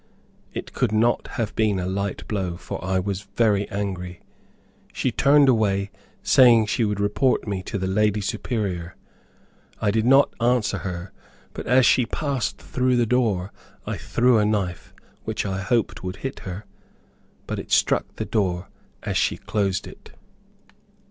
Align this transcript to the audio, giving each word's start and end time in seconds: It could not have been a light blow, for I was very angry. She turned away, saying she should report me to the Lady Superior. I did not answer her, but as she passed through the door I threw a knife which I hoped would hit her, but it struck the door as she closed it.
It 0.51 0.73
could 0.73 0.91
not 0.91 1.27
have 1.37 1.55
been 1.55 1.77
a 1.77 1.85
light 1.85 2.27
blow, 2.27 2.57
for 2.57 2.83
I 2.83 2.97
was 2.97 3.27
very 3.35 3.69
angry. 3.69 4.19
She 4.91 5.11
turned 5.11 5.47
away, 5.47 5.91
saying 6.23 6.65
she 6.65 6.81
should 6.81 6.99
report 6.99 7.47
me 7.47 7.61
to 7.61 7.77
the 7.77 7.85
Lady 7.85 8.19
Superior. 8.19 8.95
I 9.79 9.91
did 9.91 10.07
not 10.07 10.33
answer 10.41 10.79
her, 10.79 11.11
but 11.53 11.67
as 11.67 11.85
she 11.85 12.07
passed 12.07 12.57
through 12.57 12.95
the 12.97 13.05
door 13.05 13.53
I 13.85 13.95
threw 13.95 14.39
a 14.39 14.43
knife 14.43 14.91
which 15.23 15.45
I 15.45 15.61
hoped 15.61 16.03
would 16.03 16.15
hit 16.15 16.39
her, 16.49 16.65
but 17.45 17.59
it 17.59 17.69
struck 17.71 18.15
the 18.15 18.25
door 18.25 18.69
as 19.03 19.17
she 19.17 19.37
closed 19.37 19.85
it. 19.85 20.13